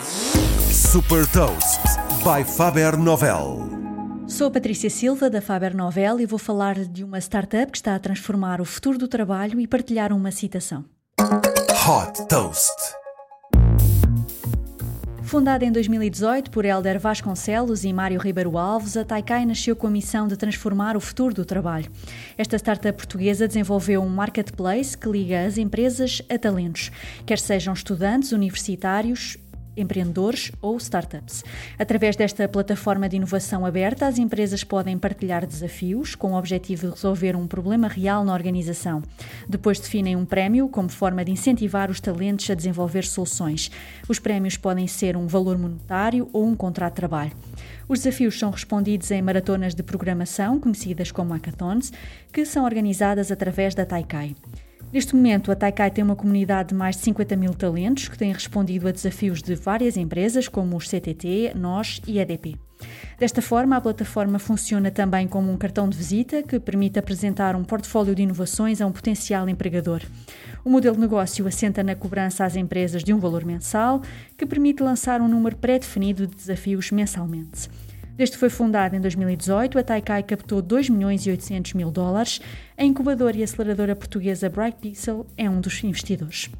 Super 0.00 1.26
Toast 1.32 1.80
by 2.22 2.44
Faber 2.44 2.96
Novel. 2.96 3.68
Sou 4.28 4.48
Patrícia 4.48 4.88
Silva 4.88 5.28
da 5.28 5.42
Faber 5.42 5.74
Novel 5.74 6.20
e 6.20 6.26
vou 6.26 6.38
falar 6.38 6.84
de 6.84 7.02
uma 7.02 7.18
startup 7.18 7.72
que 7.72 7.78
está 7.78 7.96
a 7.96 7.98
transformar 7.98 8.60
o 8.60 8.64
futuro 8.64 8.96
do 8.96 9.08
trabalho 9.08 9.58
e 9.58 9.66
partilhar 9.66 10.12
uma 10.12 10.30
citação. 10.30 10.84
Hot 11.20 12.28
Toast. 12.28 12.98
Fundada 15.24 15.64
em 15.64 15.72
2018 15.72 16.50
por 16.50 16.64
Helder 16.64 17.00
Vasconcelos 17.00 17.84
e 17.84 17.92
Mário 17.92 18.20
Ribeiro 18.20 18.56
Alves, 18.56 18.96
a 18.96 19.04
Taikai 19.04 19.44
nasceu 19.44 19.74
com 19.74 19.88
a 19.88 19.90
missão 19.90 20.28
de 20.28 20.36
transformar 20.36 20.96
o 20.96 21.00
futuro 21.00 21.34
do 21.34 21.44
trabalho. 21.44 21.90
Esta 22.38 22.56
startup 22.56 22.96
portuguesa 22.96 23.48
desenvolveu 23.48 24.00
um 24.00 24.08
marketplace 24.08 24.96
que 24.96 25.08
liga 25.08 25.44
as 25.44 25.58
empresas 25.58 26.22
a 26.30 26.38
talentos, 26.38 26.90
quer 27.26 27.38
sejam 27.38 27.74
estudantes, 27.74 28.32
universitários, 28.32 29.36
empreendedores 29.78 30.52
ou 30.60 30.76
startups. 30.76 31.44
Através 31.78 32.16
desta 32.16 32.48
plataforma 32.48 33.08
de 33.08 33.16
inovação 33.16 33.64
aberta, 33.64 34.06
as 34.06 34.18
empresas 34.18 34.64
podem 34.64 34.98
partilhar 34.98 35.46
desafios 35.46 36.14
com 36.14 36.32
o 36.32 36.38
objetivo 36.38 36.88
de 36.88 36.94
resolver 36.94 37.36
um 37.36 37.46
problema 37.46 37.88
real 37.88 38.24
na 38.24 38.34
organização. 38.34 39.02
Depois 39.48 39.78
definem 39.78 40.16
um 40.16 40.24
prémio 40.24 40.68
como 40.68 40.88
forma 40.88 41.24
de 41.24 41.32
incentivar 41.32 41.90
os 41.90 42.00
talentos 42.00 42.50
a 42.50 42.54
desenvolver 42.54 43.04
soluções. 43.04 43.70
Os 44.08 44.18
prémios 44.18 44.56
podem 44.56 44.86
ser 44.86 45.16
um 45.16 45.26
valor 45.26 45.56
monetário 45.56 46.28
ou 46.32 46.46
um 46.46 46.54
contrato 46.54 46.94
de 46.94 46.96
trabalho. 46.96 47.32
Os 47.88 48.00
desafios 48.00 48.38
são 48.38 48.50
respondidos 48.50 49.10
em 49.10 49.22
maratonas 49.22 49.74
de 49.74 49.82
programação, 49.82 50.60
conhecidas 50.60 51.10
como 51.10 51.32
hackathons, 51.32 51.92
que 52.32 52.44
são 52.44 52.64
organizadas 52.64 53.32
através 53.32 53.74
da 53.74 53.86
Taikai. 53.86 54.34
Neste 54.90 55.14
momento, 55.14 55.52
a 55.52 55.54
Taikai 55.54 55.90
tem 55.90 56.02
uma 56.02 56.16
comunidade 56.16 56.70
de 56.70 56.74
mais 56.74 56.96
de 56.96 57.02
50 57.02 57.36
mil 57.36 57.52
talentos 57.52 58.08
que 58.08 58.16
têm 58.16 58.32
respondido 58.32 58.88
a 58.88 58.90
desafios 58.90 59.42
de 59.42 59.54
várias 59.54 59.98
empresas, 59.98 60.48
como 60.48 60.76
os 60.76 60.88
CTT, 60.88 61.52
NOS 61.54 62.00
e 62.06 62.18
EDP. 62.18 62.56
Desta 63.18 63.42
forma, 63.42 63.76
a 63.76 63.80
plataforma 63.80 64.38
funciona 64.38 64.90
também 64.90 65.28
como 65.28 65.52
um 65.52 65.58
cartão 65.58 65.88
de 65.88 65.96
visita 65.98 66.42
que 66.42 66.58
permite 66.58 66.98
apresentar 66.98 67.54
um 67.54 67.64
portfólio 67.64 68.14
de 68.14 68.22
inovações 68.22 68.80
a 68.80 68.86
um 68.86 68.92
potencial 68.92 69.46
empregador. 69.48 70.00
O 70.64 70.70
modelo 70.70 70.94
de 70.94 71.02
negócio 71.02 71.46
assenta 71.46 71.82
na 71.82 71.94
cobrança 71.94 72.46
às 72.46 72.56
empresas 72.56 73.04
de 73.04 73.12
um 73.12 73.18
valor 73.18 73.44
mensal, 73.44 74.00
que 74.38 74.46
permite 74.46 74.82
lançar 74.82 75.20
um 75.20 75.28
número 75.28 75.56
pré-definido 75.56 76.26
de 76.26 76.34
desafios 76.34 76.90
mensalmente. 76.90 77.68
Desde 78.18 78.34
que 78.34 78.40
foi 78.40 78.50
fundada 78.50 78.96
em 78.96 79.00
2018, 79.00 79.78
a 79.78 79.82
Taikai 79.84 80.24
captou 80.24 80.60
2 80.60 80.90
milhões 80.90 81.24
e 81.24 81.30
800 81.30 81.74
mil 81.74 81.88
dólares. 81.88 82.40
A 82.76 82.82
incubadora 82.82 83.36
e 83.36 83.44
aceleradora 83.44 83.94
portuguesa 83.94 84.50
Bright 84.50 84.76
Pixel 84.80 85.24
é 85.36 85.48
um 85.48 85.60
dos 85.60 85.84
investidores. 85.84 86.50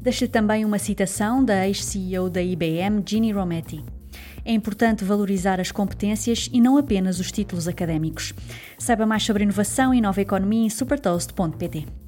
Deixa 0.00 0.26
também 0.26 0.64
uma 0.64 0.80
citação 0.80 1.44
da 1.44 1.68
ex-CEO 1.68 2.28
da 2.28 2.42
IBM, 2.42 3.04
Ginny 3.06 3.30
Rometty. 3.30 3.84
É 4.44 4.52
importante 4.52 5.04
valorizar 5.04 5.60
as 5.60 5.70
competências 5.70 6.50
e 6.52 6.60
não 6.60 6.76
apenas 6.76 7.20
os 7.20 7.30
títulos 7.30 7.68
académicos. 7.68 8.34
Saiba 8.78 9.06
mais 9.06 9.22
sobre 9.22 9.44
inovação 9.44 9.94
e 9.94 10.00
nova 10.00 10.20
economia 10.20 10.66
em 10.66 10.70
supertoast.pt. 10.70 12.07